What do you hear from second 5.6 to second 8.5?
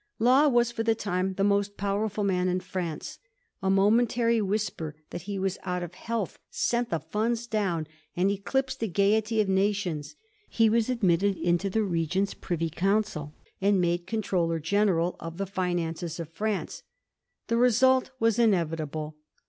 out of health sent the funds down, and